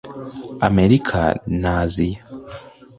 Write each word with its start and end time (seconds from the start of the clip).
Amerika 0.67 1.19
n’Aziya 1.61 2.19